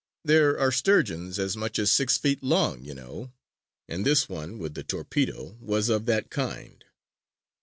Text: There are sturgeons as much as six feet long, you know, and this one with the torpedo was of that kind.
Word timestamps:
There 0.23 0.57
are 0.59 0.71
sturgeons 0.71 1.37
as 1.37 1.55
much 1.55 1.77
as 1.77 1.91
six 1.91 2.17
feet 2.17 2.41
long, 2.41 2.83
you 2.83 2.95
know, 2.95 3.31
and 3.87 4.03
this 4.03 4.27
one 4.27 4.57
with 4.57 4.73
the 4.73 4.83
torpedo 4.83 5.55
was 5.61 5.89
of 5.89 6.07
that 6.07 6.31
kind. 6.31 6.83